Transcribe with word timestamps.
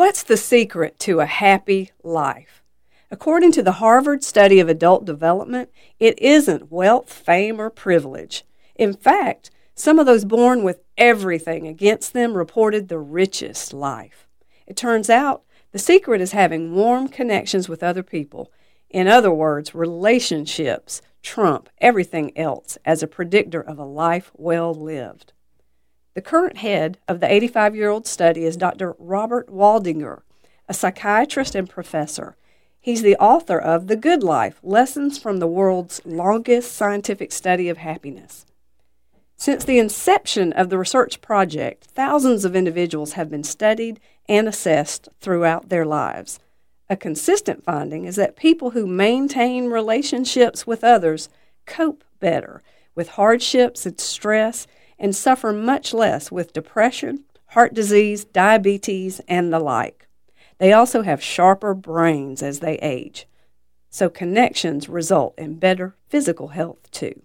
What's 0.00 0.22
the 0.22 0.38
secret 0.38 0.98
to 1.00 1.20
a 1.20 1.26
happy 1.26 1.90
life? 2.02 2.62
According 3.10 3.52
to 3.52 3.62
the 3.62 3.72
Harvard 3.72 4.24
Study 4.24 4.58
of 4.58 4.66
Adult 4.66 5.04
Development, 5.04 5.68
it 5.98 6.18
isn't 6.18 6.72
wealth, 6.72 7.12
fame, 7.12 7.60
or 7.60 7.68
privilege. 7.68 8.46
In 8.74 8.94
fact, 8.94 9.50
some 9.74 9.98
of 9.98 10.06
those 10.06 10.24
born 10.24 10.62
with 10.62 10.80
everything 10.96 11.66
against 11.68 12.14
them 12.14 12.32
reported 12.32 12.88
the 12.88 12.98
richest 12.98 13.74
life. 13.74 14.26
It 14.66 14.74
turns 14.74 15.10
out 15.10 15.42
the 15.70 15.78
secret 15.78 16.22
is 16.22 16.32
having 16.32 16.74
warm 16.74 17.06
connections 17.06 17.68
with 17.68 17.82
other 17.82 18.02
people. 18.02 18.50
In 18.88 19.06
other 19.06 19.30
words, 19.30 19.74
relationships 19.74 21.02
trump 21.20 21.68
everything 21.76 22.32
else 22.38 22.78
as 22.86 23.02
a 23.02 23.06
predictor 23.06 23.60
of 23.60 23.78
a 23.78 23.84
life 23.84 24.30
well 24.34 24.72
lived. 24.72 25.34
The 26.14 26.20
current 26.20 26.56
head 26.56 26.98
of 27.06 27.20
the 27.20 27.32
85 27.32 27.76
year 27.76 27.88
old 27.88 28.06
study 28.06 28.44
is 28.44 28.56
Dr. 28.56 28.96
Robert 28.98 29.48
Waldinger, 29.48 30.22
a 30.68 30.74
psychiatrist 30.74 31.54
and 31.54 31.70
professor. 31.70 32.36
He's 32.80 33.02
the 33.02 33.16
author 33.16 33.58
of 33.58 33.86
The 33.86 33.96
Good 33.96 34.22
Life 34.22 34.58
Lessons 34.62 35.18
from 35.18 35.38
the 35.38 35.46
World's 35.46 36.00
Longest 36.04 36.72
Scientific 36.72 37.30
Study 37.30 37.68
of 37.68 37.78
Happiness. 37.78 38.44
Since 39.36 39.64
the 39.64 39.78
inception 39.78 40.52
of 40.52 40.68
the 40.68 40.78
research 40.78 41.20
project, 41.20 41.84
thousands 41.94 42.44
of 42.44 42.56
individuals 42.56 43.12
have 43.12 43.30
been 43.30 43.44
studied 43.44 44.00
and 44.28 44.48
assessed 44.48 45.08
throughout 45.20 45.68
their 45.68 45.86
lives. 45.86 46.40
A 46.88 46.96
consistent 46.96 47.62
finding 47.62 48.04
is 48.04 48.16
that 48.16 48.34
people 48.34 48.70
who 48.70 48.86
maintain 48.86 49.66
relationships 49.66 50.66
with 50.66 50.82
others 50.82 51.28
cope 51.66 52.02
better 52.18 52.62
with 52.94 53.10
hardships 53.10 53.86
and 53.86 54.00
stress 54.00 54.66
and 55.00 55.16
suffer 55.16 55.52
much 55.52 55.94
less 55.94 56.30
with 56.30 56.52
depression, 56.52 57.24
heart 57.46 57.74
disease, 57.74 58.24
diabetes, 58.24 59.20
and 59.26 59.52
the 59.52 59.58
like. 59.58 60.06
They 60.58 60.72
also 60.74 61.02
have 61.02 61.22
sharper 61.22 61.72
brains 61.74 62.42
as 62.42 62.60
they 62.60 62.76
age. 62.76 63.26
So 63.88 64.10
connections 64.10 64.88
result 64.88 65.34
in 65.38 65.58
better 65.58 65.96
physical 66.08 66.48
health 66.48 66.90
too. 66.90 67.22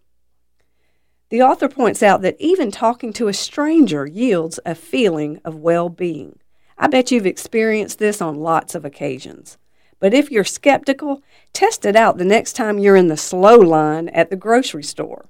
The 1.29 1.41
author 1.41 1.67
points 1.67 2.01
out 2.01 2.21
that 2.21 2.37
even 2.39 2.71
talking 2.71 3.11
to 3.13 3.27
a 3.27 3.33
stranger 3.33 4.07
yields 4.07 4.59
a 4.65 4.73
feeling 4.73 5.41
of 5.43 5.55
well 5.55 5.89
being. 5.89 6.39
I 6.77 6.87
bet 6.87 7.11
you've 7.11 7.25
experienced 7.25 7.99
this 7.99 8.21
on 8.21 8.35
lots 8.35 8.73
of 8.73 8.85
occasions. 8.85 9.57
But 9.99 10.13
if 10.13 10.31
you're 10.31 10.43
skeptical, 10.43 11.23
test 11.51 11.85
it 11.85 11.95
out 11.95 12.17
the 12.17 12.25
next 12.25 12.53
time 12.53 12.79
you're 12.79 12.95
in 12.95 13.07
the 13.07 13.17
slow 13.17 13.57
line 13.57 14.09
at 14.09 14.29
the 14.29 14.35
grocery 14.35 14.83
store 14.83 15.29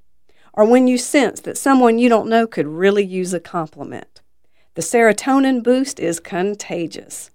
or 0.56 0.66
when 0.66 0.88
you 0.88 0.98
sense 0.98 1.42
that 1.42 1.58
someone 1.58 2.00
you 2.00 2.10
don't 2.10 2.30
know 2.30 2.48
could 2.48 2.68
really 2.68 3.04
use 3.04 3.34
a 3.34 3.40
compliment. 3.40 4.22
The 4.76 4.82
serotonin 4.82 5.64
boost 5.64 6.00
is 6.00 6.20
contagious. 6.20 7.32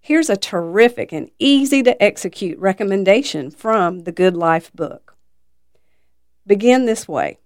Here's 0.00 0.30
a 0.30 0.36
terrific 0.36 1.12
and 1.12 1.30
easy 1.38 1.82
to 1.82 2.02
execute 2.02 2.58
recommendation 2.58 3.50
from 3.50 4.00
the 4.00 4.12
Good 4.12 4.36
Life 4.36 4.72
book. 4.72 5.16
Begin 6.46 6.84
this 6.86 7.08
way 7.08 7.38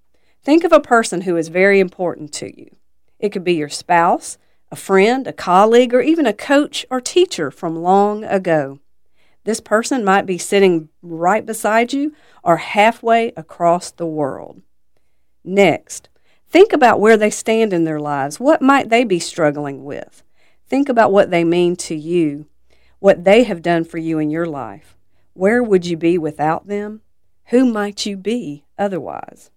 Think 0.43 0.65
of 0.65 0.73
a 0.73 0.81
person 0.81 1.23
who 1.23 1.37
is 1.37 1.49
very 1.49 1.81
important 1.81 2.33
to 2.35 2.59
you. 2.59 2.71
It 3.19 3.31
could 3.31 3.45
be 3.45 3.55
your 3.55 3.69
spouse, 3.69 4.39
a 4.71 4.77
friend, 4.77 5.27
a 5.27 5.33
colleague, 5.33 5.93
or 5.93 6.01
even 6.01 6.27
a 6.27 6.33
coach 6.33 6.87
or 6.91 7.01
teacher 7.01 7.51
from 7.51 7.77
long 7.77 8.25
ago. 8.25 8.79
This 9.49 9.61
person 9.61 10.05
might 10.05 10.27
be 10.27 10.37
sitting 10.37 10.91
right 11.01 11.47
beside 11.47 11.95
you 11.95 12.13
or 12.45 12.59
halfway 12.59 13.29
across 13.29 13.91
the 13.91 14.05
world. 14.05 14.61
Next, 15.43 16.11
think 16.51 16.75
about 16.75 17.01
where 17.01 17.17
they 17.17 17.31
stand 17.31 17.73
in 17.73 17.85
their 17.85 17.99
lives. 17.99 18.39
What 18.39 18.61
might 18.61 18.91
they 18.91 19.05
be 19.05 19.19
struggling 19.19 19.85
with? 19.85 20.23
Think 20.67 20.91
about 20.91 21.13
what 21.13 21.31
they 21.31 21.45
mean 21.45 21.77
to 21.77 21.95
you, 21.95 22.45
what 22.99 23.25
they 23.25 23.45
have 23.45 23.63
done 23.63 23.85
for 23.85 23.97
you 23.97 24.19
in 24.19 24.29
your 24.29 24.45
life. 24.45 24.99
Where 25.33 25.63
would 25.63 25.87
you 25.87 25.97
be 25.97 26.19
without 26.19 26.67
them? 26.67 27.01
Who 27.45 27.65
might 27.65 28.05
you 28.05 28.19
be 28.19 28.67
otherwise? 28.77 29.51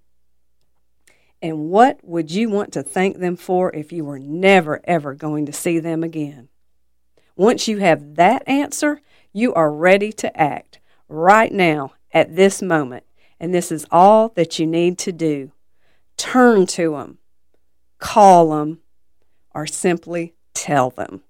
And 1.41 1.69
what 1.69 1.99
would 2.01 2.31
you 2.31 2.49
want 2.49 2.71
to 2.71 2.81
thank 2.81 3.17
them 3.17 3.35
for 3.35 3.75
if 3.75 3.91
you 3.91 4.05
were 4.05 4.19
never, 4.19 4.79
ever 4.85 5.13
going 5.15 5.47
to 5.47 5.51
see 5.51 5.79
them 5.79 6.01
again? 6.01 6.47
Once 7.35 7.67
you 7.67 7.79
have 7.79 8.15
that 8.15 8.47
answer, 8.47 9.01
you 9.33 9.53
are 9.53 9.71
ready 9.71 10.11
to 10.13 10.39
act 10.39 10.79
right 11.07 11.51
now 11.51 11.93
at 12.13 12.35
this 12.35 12.61
moment. 12.61 13.03
And 13.39 13.53
this 13.53 13.71
is 13.71 13.85
all 13.91 14.29
that 14.29 14.59
you 14.59 14.67
need 14.67 14.97
to 14.99 15.11
do. 15.11 15.51
Turn 16.17 16.65
to 16.67 16.91
them, 16.91 17.17
call 17.97 18.51
them, 18.51 18.79
or 19.55 19.65
simply 19.65 20.35
tell 20.53 20.91
them. 20.91 21.23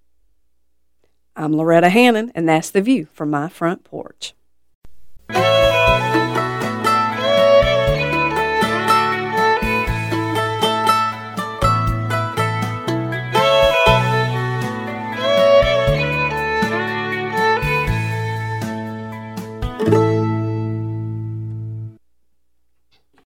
I'm 1.36 1.54
Loretta 1.54 1.90
Hannon, 1.90 2.32
and 2.36 2.50
that's 2.50 2.70
the 2.70 2.82
view 2.82 3.08
from 3.14 3.30
my 3.30 3.48
front 3.48 3.86
porch. 3.86 4.34